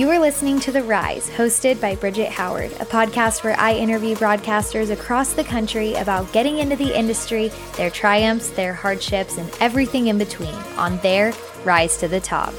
You 0.00 0.08
are 0.08 0.18
listening 0.18 0.60
to 0.60 0.72
The 0.72 0.82
Rise, 0.82 1.28
hosted 1.28 1.78
by 1.78 1.94
Bridget 1.94 2.30
Howard, 2.30 2.72
a 2.80 2.86
podcast 2.86 3.44
where 3.44 3.54
I 3.60 3.74
interview 3.74 4.16
broadcasters 4.16 4.90
across 4.90 5.34
the 5.34 5.44
country 5.44 5.92
about 5.92 6.32
getting 6.32 6.56
into 6.56 6.74
the 6.74 6.98
industry, 6.98 7.48
their 7.76 7.90
triumphs, 7.90 8.48
their 8.48 8.72
hardships, 8.72 9.36
and 9.36 9.54
everything 9.60 10.06
in 10.06 10.16
between 10.16 10.54
on 10.78 10.96
their 11.00 11.34
rise 11.64 11.98
to 11.98 12.08
the 12.08 12.18
top. 12.18 12.54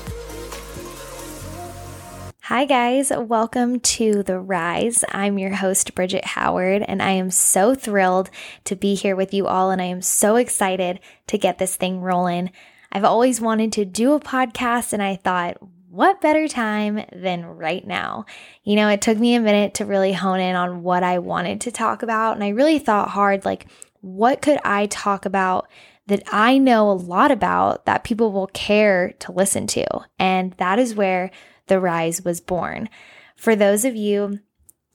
Hi, 2.41 2.65
guys. 2.65 3.11
Welcome 3.11 3.79
to 3.79 4.21
The 4.21 4.39
Rise. 4.39 5.03
I'm 5.09 5.39
your 5.39 5.55
host, 5.55 5.95
Bridget 5.95 6.25
Howard, 6.25 6.83
and 6.83 7.01
I 7.01 7.13
am 7.13 7.31
so 7.31 7.73
thrilled 7.73 8.29
to 8.65 8.75
be 8.75 8.93
here 8.93 9.15
with 9.15 9.33
you 9.33 9.47
all, 9.47 9.71
and 9.71 9.81
I 9.81 9.85
am 9.85 10.03
so 10.03 10.35
excited 10.35 10.99
to 11.25 11.39
get 11.39 11.57
this 11.57 11.75
thing 11.75 12.01
rolling. 12.01 12.51
I've 12.91 13.03
always 13.03 13.41
wanted 13.41 13.71
to 13.71 13.85
do 13.85 14.13
a 14.13 14.19
podcast, 14.19 14.93
and 14.93 15.01
I 15.01 15.15
thought, 15.15 15.57
what 15.91 16.21
better 16.21 16.47
time 16.47 17.03
than 17.11 17.45
right 17.45 17.85
now? 17.85 18.25
You 18.63 18.77
know, 18.77 18.87
it 18.87 19.01
took 19.01 19.17
me 19.17 19.35
a 19.35 19.41
minute 19.41 19.73
to 19.75 19.85
really 19.85 20.13
hone 20.13 20.39
in 20.39 20.55
on 20.55 20.83
what 20.83 21.03
I 21.03 21.19
wanted 21.19 21.59
to 21.61 21.71
talk 21.71 22.01
about, 22.01 22.35
and 22.35 22.43
I 22.43 22.49
really 22.49 22.79
thought 22.79 23.09
hard 23.09 23.43
like, 23.43 23.67
what 23.99 24.41
could 24.41 24.57
I 24.63 24.85
talk 24.85 25.25
about 25.25 25.67
that 26.07 26.23
I 26.31 26.57
know 26.57 26.89
a 26.89 26.93
lot 26.93 27.29
about 27.29 27.85
that 27.85 28.05
people 28.05 28.31
will 28.31 28.47
care 28.47 29.11
to 29.19 29.33
listen 29.33 29.67
to? 29.67 29.85
And 30.17 30.53
that 30.53 30.79
is 30.79 30.95
where 30.95 31.29
the 31.67 31.79
Rise 31.79 32.23
was 32.23 32.39
born. 32.39 32.87
For 33.35 33.53
those 33.53 33.83
of 33.83 33.93
you 33.93 34.39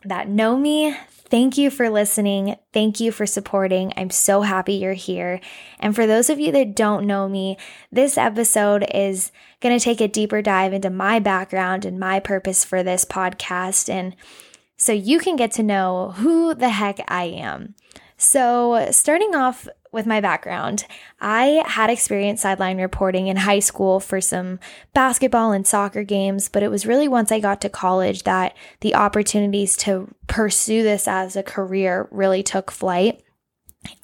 that 0.05 0.29
know 0.29 0.57
me, 0.57 0.97
thank 1.29 1.59
you 1.59 1.71
for 1.71 1.91
listening. 1.91 2.57
Thank 2.73 3.01
you 3.01 3.11
for 3.11 3.27
supporting. 3.27 3.93
I'm 3.97 4.11
so 4.11 4.43
happy 4.43 4.75
you're 4.75 4.93
here. 4.93 5.41
And 5.81 5.95
for 5.95 6.07
those 6.07 6.31
of 6.31 6.39
you 6.39 6.53
that 6.53 6.77
don't 6.77 7.07
know 7.07 7.29
me, 7.29 7.57
this 7.91 8.17
episode 8.17 8.87
is 8.95 9.33
going 9.61 9.77
to 9.77 9.83
take 9.83 10.01
a 10.01 10.09
deeper 10.09 10.43
dive 10.43 10.73
into 10.73 10.91
my 10.91 11.19
background 11.19 11.85
and 11.85 11.99
my 11.99 12.21
purpose 12.21 12.65
for 12.65 12.83
this 12.83 13.05
podcast. 13.05 13.89
And 13.89 14.15
so 14.77 14.93
you 14.93 15.19
can 15.19 15.37
get 15.37 15.53
to 15.53 15.63
know 15.63 16.13
who 16.17 16.55
the 16.55 16.71
heck 16.71 17.01
I 17.09 17.25
am. 17.25 17.75
So, 18.19 18.89
starting 18.93 19.35
off 19.35 19.69
with 19.97 20.07
my 20.07 20.21
background, 20.21 20.85
I 21.21 21.65
had 21.67 21.91
experience 21.91 22.43
sideline 22.43 22.79
reporting 22.79 23.27
in 23.27 23.39
high 23.39 23.59
school 23.59 23.99
for 23.99 24.21
some 24.21 24.61
basketball 24.95 25.51
and 25.51 25.67
soccer 25.67 26.05
games, 26.05 26.49
but 26.49 26.63
it 26.63 26.71
was 26.71 26.87
really 26.87 27.09
once 27.09 27.33
I 27.33 27.41
got 27.41 27.61
to 27.63 27.69
college 27.69 28.23
that 28.23 28.55
the 28.83 28.95
opportunities 28.95 29.77
to 29.79 30.15
pursue 30.29 30.85
this 30.85 31.09
as 31.09 31.35
a 31.35 31.43
career 31.43 32.07
really 32.13 32.45
took 32.45 32.71
flight. 32.71 33.23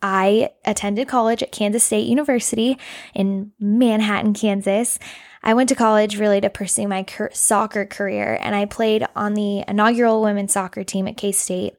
I 0.03 0.51
attended 0.65 1.09
college 1.09 1.43
at 1.43 1.53
Kansas 1.53 1.85
State 1.85 2.09
University 2.09 2.79
in 3.15 3.53
Manhattan, 3.61 4.33
Kansas. 4.33 4.98
I 5.43 5.55
went 5.55 5.69
to 5.69 5.75
college 5.75 6.19
really 6.19 6.41
to 6.41 6.51
pursue 6.51 6.89
my 6.89 7.05
soccer 7.33 7.85
career, 7.85 8.39
and 8.41 8.55
I 8.55 8.65
played 8.65 9.07
on 9.15 9.35
the 9.35 9.65
inaugural 9.69 10.23
women's 10.23 10.53
soccer 10.53 10.85
team 10.85 11.07
at 11.07 11.17
K 11.17 11.33
State. 11.33 11.75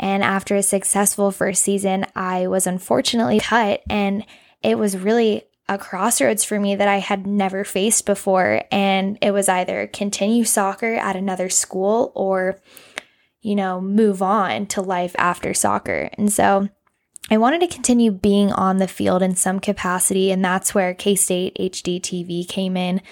And 0.00 0.24
after 0.24 0.56
a 0.56 0.62
successful 0.62 1.30
first 1.30 1.62
season, 1.62 2.06
I 2.16 2.46
was 2.46 2.66
unfortunately 2.66 3.38
cut. 3.38 3.82
And 3.90 4.24
it 4.62 4.78
was 4.78 4.96
really 4.96 5.44
a 5.68 5.76
crossroads 5.76 6.42
for 6.42 6.58
me 6.58 6.74
that 6.74 6.88
I 6.88 6.98
had 6.98 7.26
never 7.26 7.64
faced 7.64 8.06
before. 8.06 8.62
And 8.72 9.18
it 9.20 9.32
was 9.32 9.48
either 9.48 9.86
continue 9.86 10.44
soccer 10.44 10.94
at 10.94 11.16
another 11.16 11.50
school 11.50 12.12
or, 12.14 12.58
you 13.42 13.54
know, 13.54 13.78
move 13.80 14.22
on 14.22 14.66
to 14.68 14.80
life 14.80 15.14
after 15.18 15.52
soccer. 15.52 16.08
And 16.14 16.32
so 16.32 16.70
I 17.30 17.36
wanted 17.36 17.60
to 17.60 17.68
continue 17.68 18.10
being 18.10 18.52
on 18.52 18.78
the 18.78 18.88
field 18.88 19.22
in 19.22 19.36
some 19.36 19.60
capacity. 19.60 20.32
And 20.32 20.42
that's 20.42 20.74
where 20.74 20.94
K 20.94 21.14
State 21.14 21.56
HD 21.60 22.00
TV 22.00 22.48
came 22.48 22.74
in. 22.74 23.02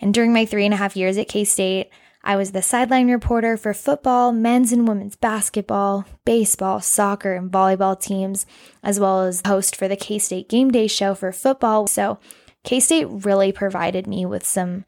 And 0.00 0.12
during 0.12 0.32
my 0.32 0.44
three 0.44 0.64
and 0.64 0.74
a 0.74 0.78
half 0.78 0.96
years 0.96 1.16
at 1.18 1.28
K 1.28 1.44
State, 1.44 1.88
I 2.24 2.36
was 2.36 2.52
the 2.52 2.62
sideline 2.62 3.10
reporter 3.10 3.56
for 3.56 3.74
football, 3.74 4.32
men's 4.32 4.72
and 4.72 4.86
women's 4.86 5.16
basketball, 5.16 6.04
baseball, 6.24 6.80
soccer, 6.80 7.34
and 7.34 7.50
volleyball 7.50 8.00
teams, 8.00 8.46
as 8.82 9.00
well 9.00 9.22
as 9.22 9.42
host 9.44 9.74
for 9.74 9.88
the 9.88 9.96
K 9.96 10.18
State 10.18 10.48
Game 10.48 10.70
Day 10.70 10.86
show 10.86 11.14
for 11.14 11.32
football. 11.32 11.86
So, 11.86 12.18
K 12.64 12.78
State 12.78 13.06
really 13.08 13.50
provided 13.50 14.06
me 14.06 14.24
with 14.24 14.46
some 14.46 14.84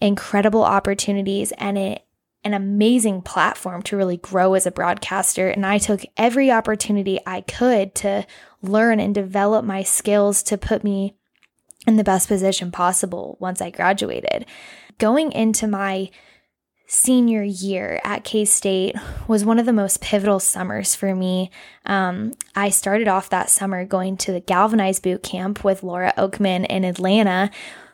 incredible 0.00 0.62
opportunities 0.62 1.52
and 1.52 1.78
it, 1.78 2.04
an 2.44 2.54
amazing 2.54 3.22
platform 3.22 3.82
to 3.82 3.96
really 3.96 4.18
grow 4.18 4.54
as 4.54 4.66
a 4.66 4.70
broadcaster. 4.70 5.48
And 5.48 5.64
I 5.64 5.78
took 5.78 6.02
every 6.16 6.50
opportunity 6.50 7.18
I 7.26 7.40
could 7.40 7.94
to 7.96 8.26
learn 8.62 9.00
and 9.00 9.14
develop 9.14 9.64
my 9.64 9.82
skills 9.82 10.42
to 10.44 10.58
put 10.58 10.84
me 10.84 11.14
in 11.86 11.96
the 11.96 12.04
best 12.04 12.28
position 12.28 12.70
possible 12.70 13.38
once 13.40 13.60
I 13.60 13.70
graduated. 13.70 14.44
Going 14.98 15.32
into 15.32 15.66
my 15.66 16.10
senior 16.90 17.42
year 17.42 18.00
at 18.02 18.24
K 18.24 18.46
State 18.46 18.96
was 19.28 19.44
one 19.44 19.58
of 19.58 19.66
the 19.66 19.72
most 19.72 20.00
pivotal 20.00 20.40
summers 20.40 20.94
for 20.94 21.14
me. 21.14 21.50
Um, 21.84 22.32
I 22.56 22.70
started 22.70 23.06
off 23.06 23.28
that 23.28 23.50
summer 23.50 23.84
going 23.84 24.16
to 24.18 24.32
the 24.32 24.40
Galvanized 24.40 25.02
boot 25.02 25.22
camp 25.22 25.62
with 25.62 25.82
Laura 25.82 26.14
Okmin 26.16 26.66
in 26.66 26.84
Atlanta 26.84 27.50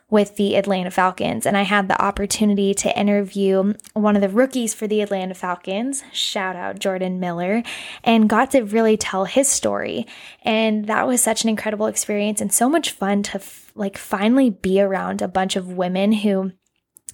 with 0.09 0.37
the 0.37 0.55
Atlanta 0.55 0.91
Falcons. 0.91 1.45
And 1.45 1.57
I 1.57 1.63
had 1.63 1.87
the 1.87 2.01
opportunity 2.01 2.73
to 2.75 2.97
interview 2.97 3.73
one 3.93 4.15
of 4.15 4.21
the 4.21 4.29
rookies 4.29 4.73
for 4.73 4.87
the 4.87 5.01
Atlanta 5.01 5.33
Falcons, 5.33 6.03
shout 6.13 6.55
out 6.55 6.79
Jordan 6.79 7.19
Miller, 7.19 7.63
and 8.03 8.29
got 8.29 8.51
to 8.51 8.61
really 8.61 8.95
tell 8.95 9.25
his 9.25 9.49
story. 9.49 10.05
And 10.43 10.85
that 10.85 11.05
was 11.05 11.21
such 11.21 11.43
an 11.43 11.49
incredible 11.49 11.87
experience 11.87 12.39
and 12.39 12.53
so 12.53 12.69
much 12.69 12.91
fun 12.91 13.23
to 13.23 13.35
f- 13.39 13.71
like 13.75 13.97
finally 13.97 14.51
be 14.51 14.79
around 14.79 15.21
a 15.21 15.27
bunch 15.27 15.57
of 15.57 15.73
women 15.73 16.13
who 16.13 16.53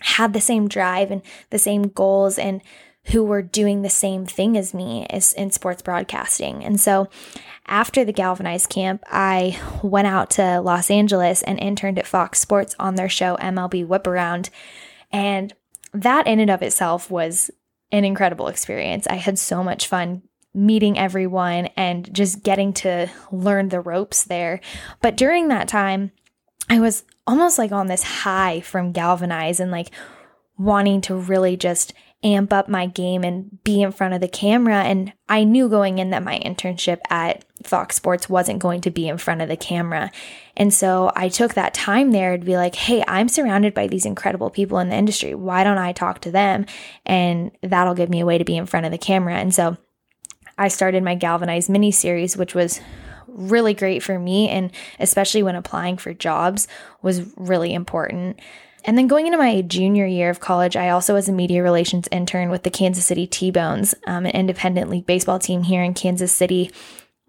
had 0.01 0.33
the 0.33 0.41
same 0.41 0.67
drive 0.67 1.11
and 1.11 1.21
the 1.49 1.59
same 1.59 1.83
goals 1.83 2.37
and 2.37 2.61
who 3.05 3.23
were 3.23 3.41
doing 3.41 3.81
the 3.81 3.89
same 3.89 4.25
thing 4.25 4.57
as 4.57 4.73
me 4.73 5.07
as 5.09 5.33
in 5.33 5.49
sports 5.49 5.81
broadcasting. 5.81 6.63
And 6.63 6.79
so 6.79 7.07
after 7.65 8.05
the 8.05 8.13
Galvanized 8.13 8.69
camp, 8.69 9.03
I 9.07 9.59
went 9.81 10.07
out 10.07 10.29
to 10.31 10.61
Los 10.61 10.91
Angeles 10.91 11.41
and 11.43 11.59
interned 11.59 11.97
at 11.97 12.05
Fox 12.05 12.39
Sports 12.39 12.75
on 12.79 12.95
their 12.95 13.09
show 13.09 13.37
MLB 13.37 13.87
Whip 13.87 14.05
Around. 14.05 14.49
And 15.11 15.53
that 15.93 16.27
in 16.27 16.39
and 16.39 16.51
of 16.51 16.61
itself 16.61 17.09
was 17.09 17.49
an 17.91 18.05
incredible 18.05 18.47
experience. 18.47 19.07
I 19.07 19.15
had 19.15 19.39
so 19.39 19.63
much 19.63 19.87
fun 19.87 20.21
meeting 20.53 20.97
everyone 20.97 21.67
and 21.77 22.13
just 22.13 22.43
getting 22.43 22.73
to 22.73 23.09
learn 23.31 23.69
the 23.69 23.81
ropes 23.81 24.25
there. 24.25 24.59
But 25.01 25.17
during 25.17 25.47
that 25.47 25.67
time, 25.67 26.11
I 26.71 26.79
was 26.79 27.03
almost 27.27 27.57
like 27.57 27.73
on 27.73 27.87
this 27.87 28.01
high 28.01 28.61
from 28.61 28.93
Galvanize 28.93 29.59
and 29.59 29.71
like 29.71 29.91
wanting 30.57 31.01
to 31.01 31.15
really 31.15 31.57
just 31.57 31.93
amp 32.23 32.53
up 32.53 32.69
my 32.69 32.85
game 32.85 33.25
and 33.25 33.61
be 33.65 33.81
in 33.81 33.91
front 33.91 34.13
of 34.13 34.21
the 34.21 34.29
camera. 34.29 34.83
And 34.83 35.11
I 35.27 35.43
knew 35.43 35.67
going 35.67 35.99
in 35.99 36.11
that 36.11 36.23
my 36.23 36.39
internship 36.39 36.99
at 37.09 37.43
Fox 37.61 37.97
Sports 37.97 38.29
wasn't 38.29 38.59
going 38.59 38.79
to 38.81 38.89
be 38.89 39.09
in 39.09 39.17
front 39.17 39.41
of 39.41 39.49
the 39.49 39.57
camera. 39.57 40.11
And 40.55 40.73
so 40.73 41.11
I 41.13 41.27
took 41.27 41.55
that 41.55 41.73
time 41.73 42.11
there 42.11 42.37
to 42.37 42.45
be 42.45 42.55
like, 42.55 42.75
hey, 42.75 43.03
I'm 43.05 43.27
surrounded 43.27 43.73
by 43.73 43.87
these 43.87 44.05
incredible 44.05 44.49
people 44.49 44.79
in 44.79 44.87
the 44.87 44.95
industry. 44.95 45.35
Why 45.35 45.65
don't 45.65 45.77
I 45.77 45.91
talk 45.91 46.21
to 46.21 46.31
them? 46.31 46.65
And 47.05 47.51
that'll 47.61 47.95
give 47.95 48.09
me 48.09 48.21
a 48.21 48.25
way 48.25 48.37
to 48.37 48.45
be 48.45 48.55
in 48.55 48.65
front 48.65 48.85
of 48.85 48.93
the 48.93 48.97
camera. 48.97 49.35
And 49.35 49.53
so 49.53 49.75
I 50.57 50.69
started 50.69 51.03
my 51.03 51.15
Galvanized 51.15 51.69
mini 51.69 51.91
series, 51.91 52.37
which 52.37 52.55
was 52.55 52.79
really 53.33 53.73
great 53.73 54.03
for 54.03 54.19
me 54.19 54.49
and 54.49 54.71
especially 54.99 55.43
when 55.43 55.55
applying 55.55 55.97
for 55.97 56.13
jobs 56.13 56.67
was 57.01 57.21
really 57.37 57.73
important. 57.73 58.39
And 58.83 58.97
then 58.97 59.07
going 59.07 59.27
into 59.27 59.37
my 59.37 59.61
junior 59.61 60.05
year 60.05 60.29
of 60.29 60.39
college, 60.39 60.75
I 60.75 60.89
also 60.89 61.13
was 61.13 61.29
a 61.29 61.33
media 61.33 61.61
relations 61.61 62.07
intern 62.11 62.49
with 62.49 62.63
the 62.63 62.71
Kansas 62.71 63.05
City 63.05 63.27
T-Bones, 63.27 63.93
um, 64.07 64.25
an 64.25 64.31
independent 64.31 64.89
league 64.89 65.05
baseball 65.05 65.37
team 65.37 65.63
here 65.63 65.83
in 65.83 65.93
Kansas 65.93 66.31
City. 66.31 66.71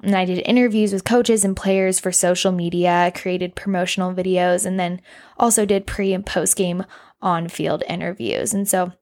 And 0.02 0.16
I 0.16 0.24
did 0.24 0.38
interviews 0.46 0.92
with 0.92 1.04
coaches 1.04 1.44
and 1.44 1.56
players 1.56 2.00
for 2.00 2.10
social 2.10 2.52
media, 2.52 3.12
created 3.14 3.54
promotional 3.54 4.14
videos, 4.14 4.64
and 4.66 4.80
then 4.80 5.00
also 5.36 5.64
did 5.66 5.86
pre 5.86 6.12
and 6.12 6.24
post 6.24 6.56
game 6.56 6.84
on 7.20 7.48
field 7.48 7.84
interviews. 7.88 8.52
And 8.54 8.66
so 8.66 8.92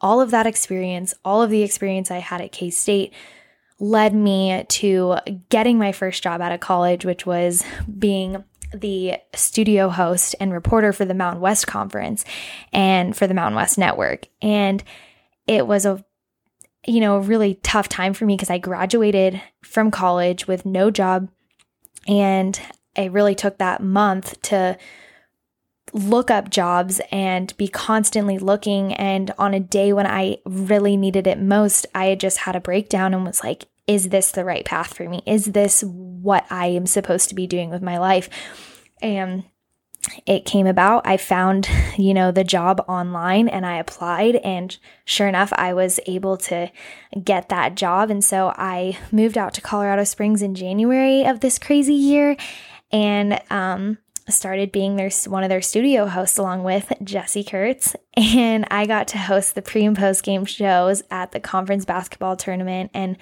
all 0.00 0.20
of 0.20 0.30
that 0.32 0.46
experience, 0.46 1.14
all 1.24 1.42
of 1.42 1.50
the 1.50 1.62
experience 1.62 2.10
I 2.10 2.18
had 2.18 2.40
at 2.40 2.52
K 2.52 2.70
State 2.70 3.12
led 3.78 4.14
me 4.14 4.64
to 4.68 5.16
getting 5.48 5.78
my 5.78 5.92
first 5.92 6.22
job 6.22 6.40
out 6.40 6.52
of 6.52 6.60
college, 6.60 7.04
which 7.04 7.26
was 7.26 7.64
being 7.98 8.42
the 8.72 9.14
studio 9.34 9.88
host 9.88 10.34
and 10.40 10.52
reporter 10.52 10.92
for 10.92 11.04
the 11.04 11.14
Mountain 11.14 11.40
West 11.40 11.66
Conference 11.66 12.24
and 12.72 13.16
for 13.16 13.26
the 13.26 13.34
Mountain 13.34 13.56
West 13.56 13.78
Network. 13.78 14.28
And 14.42 14.82
it 15.46 15.66
was 15.66 15.84
a 15.86 16.04
you 16.86 17.00
know, 17.00 17.18
really 17.18 17.54
tough 17.62 17.88
time 17.88 18.14
for 18.14 18.24
me 18.24 18.36
because 18.36 18.50
I 18.50 18.58
graduated 18.58 19.42
from 19.62 19.90
college 19.90 20.46
with 20.46 20.64
no 20.64 20.90
job 20.90 21.28
and 22.06 22.58
I 22.96 23.06
really 23.06 23.34
took 23.34 23.58
that 23.58 23.82
month 23.82 24.40
to 24.42 24.78
look 25.92 26.30
up 26.30 26.50
jobs 26.50 27.00
and 27.10 27.56
be 27.56 27.68
constantly 27.68 28.38
looking. 28.38 28.92
And 28.94 29.32
on 29.38 29.54
a 29.54 29.60
day 29.60 29.92
when 29.92 30.06
I 30.06 30.38
really 30.44 30.96
needed 30.96 31.26
it 31.26 31.40
most, 31.40 31.86
I 31.94 32.06
had 32.06 32.20
just 32.20 32.38
had 32.38 32.56
a 32.56 32.60
breakdown 32.60 33.14
and 33.14 33.24
was 33.24 33.42
like, 33.42 33.66
is 33.86 34.08
this 34.08 34.32
the 34.32 34.44
right 34.44 34.64
path 34.64 34.94
for 34.94 35.08
me? 35.08 35.22
Is 35.26 35.46
this 35.46 35.84
what 35.84 36.44
I 36.50 36.66
am 36.66 36.86
supposed 36.86 37.28
to 37.28 37.34
be 37.34 37.46
doing 37.46 37.70
with 37.70 37.82
my 37.82 37.98
life? 37.98 38.28
And 39.00 39.44
it 40.24 40.44
came 40.44 40.66
about. 40.66 41.06
I 41.06 41.16
found, 41.16 41.68
you 41.96 42.14
know, 42.14 42.30
the 42.32 42.44
job 42.44 42.84
online 42.88 43.48
and 43.48 43.64
I 43.64 43.78
applied 43.78 44.36
and 44.36 44.76
sure 45.04 45.28
enough, 45.28 45.52
I 45.54 45.72
was 45.72 46.00
able 46.06 46.36
to 46.38 46.70
get 47.22 47.48
that 47.48 47.74
job. 47.74 48.10
And 48.10 48.24
so 48.24 48.52
I 48.56 48.98
moved 49.12 49.38
out 49.38 49.54
to 49.54 49.60
Colorado 49.60 50.04
Springs 50.04 50.42
in 50.42 50.54
January 50.54 51.24
of 51.24 51.40
this 51.40 51.58
crazy 51.58 51.94
year 51.94 52.36
and 52.92 53.40
um, 53.50 53.98
started 54.28 54.72
being 54.72 54.96
their 54.96 55.10
one 55.26 55.44
of 55.44 55.48
their 55.48 55.62
studio 55.62 56.06
hosts 56.06 56.38
along 56.38 56.64
with 56.64 56.92
Jesse 57.02 57.44
Kurtz. 57.44 57.94
And 58.16 58.66
I 58.70 58.86
got 58.86 59.08
to 59.08 59.18
host 59.18 59.54
the 59.54 59.60
pre 59.60 59.84
and 59.84 59.96
post 59.96 60.24
game 60.24 60.46
shows 60.46 61.02
at 61.10 61.32
the 61.32 61.40
conference 61.40 61.84
basketball 61.84 62.34
tournament. 62.34 62.90
And 62.94 63.18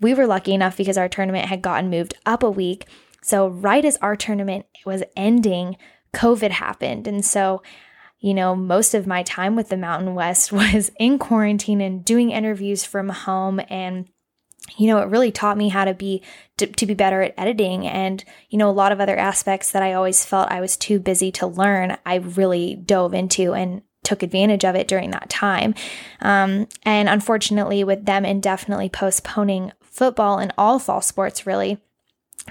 we 0.00 0.12
were 0.12 0.26
lucky 0.26 0.52
enough 0.52 0.76
because 0.76 0.98
our 0.98 1.08
tournament 1.08 1.46
had 1.46 1.62
gotten 1.62 1.88
moved 1.88 2.14
up 2.26 2.42
a 2.42 2.50
week. 2.50 2.86
So 3.22 3.48
right 3.48 3.84
as 3.84 3.96
our 3.96 4.16
tournament 4.16 4.66
was 4.84 5.02
ending, 5.16 5.76
COVID 6.14 6.50
happened. 6.50 7.06
And 7.06 7.24
so, 7.24 7.62
you 8.20 8.34
know, 8.34 8.54
most 8.54 8.94
of 8.94 9.06
my 9.06 9.22
time 9.22 9.56
with 9.56 9.70
the 9.70 9.76
Mountain 9.76 10.14
West 10.14 10.52
was 10.52 10.90
in 10.98 11.18
quarantine 11.18 11.80
and 11.80 12.04
doing 12.04 12.30
interviews 12.30 12.84
from 12.84 13.08
home 13.08 13.60
and 13.70 14.08
you 14.76 14.86
know, 14.86 14.98
it 14.98 15.08
really 15.08 15.32
taught 15.32 15.56
me 15.56 15.68
how 15.68 15.84
to 15.84 15.94
be 15.94 16.22
to, 16.58 16.66
to, 16.66 16.86
be 16.86 16.94
better 16.94 17.22
at 17.22 17.34
editing 17.36 17.86
and 17.86 18.24
you 18.50 18.58
know 18.58 18.68
a 18.68 18.72
lot 18.72 18.92
of 18.92 19.00
other 19.00 19.16
aspects 19.16 19.70
that 19.72 19.82
I 19.82 19.92
always 19.92 20.24
felt 20.24 20.50
I 20.50 20.60
was 20.60 20.76
too 20.76 20.98
busy 20.98 21.30
to 21.32 21.46
learn. 21.46 21.96
I 22.04 22.16
really 22.16 22.74
dove 22.74 23.14
into 23.14 23.54
and 23.54 23.82
took 24.02 24.22
advantage 24.22 24.64
of 24.64 24.74
it 24.74 24.88
during 24.88 25.10
that 25.10 25.28
time. 25.28 25.74
Um, 26.20 26.68
and 26.82 27.08
unfortunately, 27.08 27.84
with 27.84 28.06
them 28.06 28.24
indefinitely 28.24 28.88
postponing 28.88 29.72
football 29.80 30.38
and 30.38 30.52
all 30.56 30.78
fall 30.78 31.02
sports, 31.02 31.46
really, 31.46 31.78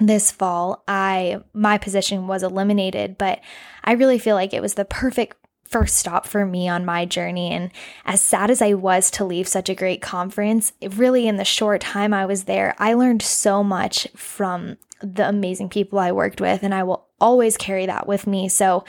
this 0.00 0.30
fall, 0.30 0.84
I 0.86 1.40
my 1.52 1.78
position 1.78 2.26
was 2.26 2.42
eliminated, 2.42 3.18
but 3.18 3.40
I 3.84 3.92
really 3.92 4.18
feel 4.18 4.36
like 4.36 4.52
it 4.52 4.62
was 4.62 4.74
the 4.74 4.84
perfect 4.84 5.37
first 5.68 5.96
stop 5.96 6.26
for 6.26 6.46
me 6.46 6.68
on 6.68 6.84
my 6.84 7.04
journey 7.04 7.52
and 7.52 7.70
as 8.04 8.20
sad 8.20 8.50
as 8.50 8.62
I 8.62 8.74
was 8.74 9.10
to 9.12 9.24
leave 9.24 9.46
such 9.46 9.68
a 9.68 9.74
great 9.74 10.00
conference, 10.00 10.72
really 10.82 11.28
in 11.28 11.36
the 11.36 11.44
short 11.44 11.80
time 11.80 12.14
I 12.14 12.26
was 12.26 12.44
there, 12.44 12.74
I 12.78 12.94
learned 12.94 13.22
so 13.22 13.62
much 13.62 14.08
from 14.16 14.78
the 15.02 15.28
amazing 15.28 15.68
people 15.68 15.98
I 15.98 16.12
worked 16.12 16.40
with 16.40 16.62
and 16.62 16.74
I 16.74 16.82
will 16.82 17.06
always 17.20 17.56
carry 17.56 17.86
that 17.86 18.06
with 18.06 18.26
me. 18.26 18.48
So, 18.48 18.84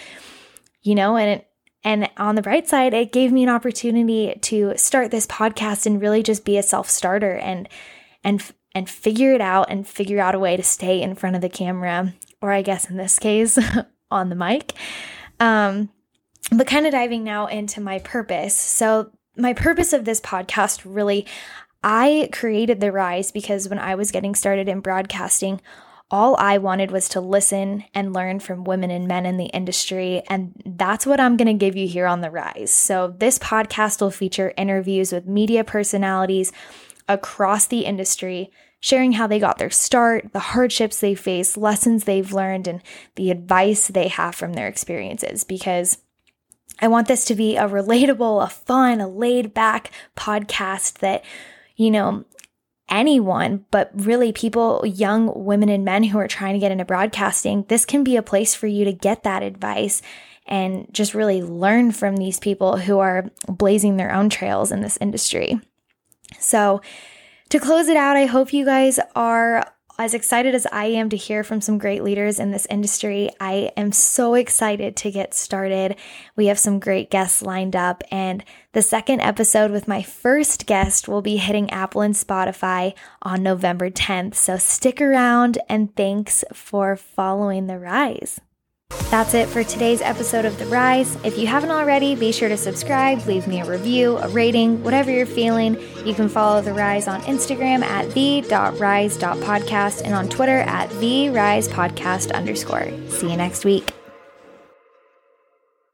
you 0.82 0.96
know, 0.96 1.18
and 1.18 1.40
it, 1.42 1.46
and 1.84 2.10
on 2.18 2.36
the 2.36 2.42
bright 2.42 2.68
side, 2.68 2.94
it 2.94 3.14
gave 3.14 3.32
me 3.32 3.44
an 3.44 3.50
opportunity 3.50 4.38
to 4.42 4.74
start 4.76 5.12
this 5.12 5.28
podcast 5.28 5.86
and 5.86 6.02
really 6.02 6.24
just 6.24 6.44
be 6.44 6.58
a 6.58 6.64
self-starter 6.64 7.36
and 7.36 7.70
and 8.24 8.44
and 8.76 8.90
figure 8.90 9.34
it 9.34 9.42
out 9.42 9.68
and 9.70 9.88
figure 9.88 10.20
out 10.20 10.36
a 10.36 10.40
way 10.40 10.58
to 10.58 10.64
stay 10.64 11.02
in 11.02 11.16
front 11.16 11.36
of 11.36 11.42
the 11.42 11.50
camera, 11.50 12.14
or 12.42 12.52
I 12.52 12.62
guess 12.62 12.90
in 12.90 12.98
this 12.98 13.18
case, 13.18 13.58
on 14.12 14.30
the 14.30 14.36
mic. 14.36 14.74
Um, 15.40 15.90
but 16.52 16.68
kind 16.68 16.86
of 16.86 16.92
diving 16.92 17.24
now 17.24 17.48
into 17.48 17.82
my 17.82 18.00
purpose. 18.00 18.56
So, 18.56 19.12
my 19.36 19.54
purpose 19.54 19.94
of 19.94 20.06
this 20.06 20.20
podcast 20.20 20.82
really, 20.84 21.26
I 21.84 22.30
created 22.34 22.80
The 22.80 22.92
Rise 22.92 23.32
because 23.32 23.70
when 23.70 23.80
I 23.80 23.96
was 23.96 24.12
getting 24.12 24.36
started 24.36 24.68
in 24.68 24.82
broadcasting, 24.82 25.62
all 26.12 26.36
I 26.38 26.58
wanted 26.58 26.92
was 26.92 27.08
to 27.10 27.22
listen 27.22 27.86
and 27.94 28.14
learn 28.14 28.40
from 28.40 28.64
women 28.64 28.90
and 28.90 29.08
men 29.08 29.26
in 29.26 29.38
the 29.38 29.46
industry. 29.46 30.24
And 30.28 30.60
that's 30.66 31.06
what 31.06 31.20
I'm 31.20 31.38
going 31.38 31.48
to 31.48 31.54
give 31.54 31.76
you 31.76 31.88
here 31.88 32.08
on 32.08 32.22
The 32.22 32.32
Rise. 32.32 32.72
So, 32.72 33.16
this 33.18 33.40
podcast 33.40 34.02
will 34.02 34.12
feature 34.12 34.54
interviews 34.58 35.12
with 35.12 35.28
media 35.28 35.64
personalities 35.64 36.52
across 37.08 37.68
the 37.68 37.82
industry, 37.82 38.52
sharing 38.80 39.14
how 39.14 39.28
they 39.28 39.40
got 39.40 39.58
their 39.58 39.70
start, 39.70 40.34
the 40.34 40.40
hardships 40.40 41.00
they 41.00 41.16
face, 41.16 41.58
lessons 41.58 42.04
they've 42.04 42.34
learned, 42.34 42.68
and 42.68 42.82
the 43.16 43.32
advice 43.32 43.88
they 43.88 44.08
have 44.08 44.36
from 44.36 44.54
their 44.54 44.68
experiences. 44.68 45.44
Because 45.44 46.00
I 46.82 46.88
want 46.88 47.08
this 47.08 47.26
to 47.26 47.36
be 47.36 47.58
a 47.58 47.68
relatable, 47.68 48.44
a 48.44 48.50
fun, 48.50 49.02
a 49.02 49.08
laid 49.08 49.54
back 49.54 49.92
podcast 50.16 51.00
that, 51.00 51.24
you 51.76 51.92
know, 51.92 52.26
anyone, 52.90 53.66
but 53.72 53.92
really 53.94 54.32
people, 54.32 54.84
young 54.86 55.32
women 55.46 55.70
and 55.70 55.86
men 55.86 56.04
who 56.04 56.18
are 56.18 56.28
trying 56.28 56.54
to 56.54 56.60
get 56.60 56.72
into 56.72 56.86
broadcasting, 56.86 57.66
this 57.68 57.86
can 57.86 58.04
be 58.04 58.16
a 58.16 58.24
place 58.24 58.56
for 58.56 58.68
you 58.68 58.86
to 58.86 58.94
get 58.94 59.24
that 59.24 59.44
advice 59.44 60.02
and 60.46 60.88
just 60.92 61.14
really 61.14 61.44
learn 61.44 61.92
from 61.92 62.18
these 62.18 62.40
people 62.40 62.78
who 62.78 63.00
are 63.00 63.30
blazing 63.48 63.98
their 63.98 64.12
own 64.12 64.30
trails 64.30 64.72
in 64.72 64.82
this 64.82 64.98
industry. 65.00 65.60
So, 66.40 66.82
to 67.50 67.60
close 67.60 67.88
it 67.88 67.98
out, 67.98 68.16
I 68.16 68.26
hope 68.26 68.54
you 68.54 68.66
guys 68.66 69.00
are 69.16 69.66
as 70.00 70.14
excited 70.14 70.56
as 70.56 70.66
I 70.72 70.86
am 70.86 71.10
to 71.10 71.18
hear 71.18 71.44
from 71.44 71.60
some 71.60 71.78
great 71.78 72.04
leaders 72.04 72.40
in 72.40 72.52
this 72.52 72.66
industry. 72.70 73.30
I 73.40 73.72
am 73.76 73.92
so 73.92 74.34
excited 74.34 74.96
to 74.96 75.12
get 75.12 75.34
started. 75.34 75.98
We 76.36 76.48
have 76.48 76.58
some 76.58 76.80
great 76.80 77.12
guests 77.12 77.42
lined 77.42 77.76
up, 77.76 78.02
and 78.10 78.44
the 78.72 78.82
second 78.82 79.20
episode 79.20 79.72
with 79.72 79.88
my 79.88 80.02
first 80.02 80.66
guest 80.66 81.08
will 81.08 81.22
be 81.22 81.38
hitting 81.38 81.70
Apple 81.70 82.02
and 82.02 82.16
Spotify 82.16 82.94
on 83.22 83.44
November 83.44 83.90
10th. 83.90 84.36
So 84.36 84.58
stick 84.58 85.02
around, 85.02 85.58
and 85.68 85.96
thanks 85.96 86.46
for 86.54 86.96
following 86.96 87.68
the 87.68 87.78
rise. 87.78 88.40
That's 89.10 89.34
it 89.34 89.50
for 89.50 89.64
today's 89.64 90.02
episode 90.02 90.46
of 90.46 90.60
The 90.60 90.68
Rise. 90.68 91.18
If 91.24 91.36
you 91.36 91.48
haven't 91.48 91.72
already, 91.72 92.14
be 92.16 92.32
sure 92.32 92.48
to 92.48 92.56
subscribe, 92.56 93.26
leave 93.26 93.48
me 93.48 93.60
a 93.60 93.66
review, 93.66 94.18
a 94.18 94.28
rating, 94.30 94.84
whatever 94.84 95.10
you're 95.10 95.26
feeling. 95.26 95.82
You 96.06 96.14
can 96.14 96.30
follow 96.30 96.62
The 96.62 96.74
Rise 96.74 97.08
on 97.08 97.22
Instagram 97.22 97.82
at 97.82 98.12
the.rise.podcast 98.14 100.04
and 100.04 100.14
on 100.14 100.30
Twitter 100.30 100.60
at 100.60 100.92
the 101.00 101.32
rise 101.32 101.68
podcast 101.68 102.32
underscore. 102.34 102.92
See 103.10 103.32
you 103.32 103.38
next 103.38 103.66
week. 103.66 103.92